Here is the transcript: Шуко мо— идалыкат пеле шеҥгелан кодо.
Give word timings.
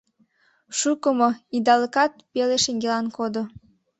Шуко 0.77 1.09
мо— 1.19 1.29
идалыкат 1.57 2.11
пеле 2.31 2.57
шеҥгелан 2.63 3.05
кодо. 3.17 3.43